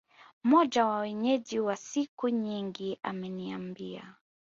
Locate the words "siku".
1.75-2.29